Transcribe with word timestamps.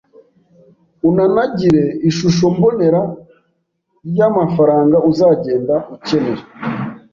unanagire 1.09 1.83
ishusho 2.09 2.43
mbonera 2.55 3.01
y’amafaranga 4.17 4.97
uzagenda 5.09 5.75
ucyenera 5.95 6.43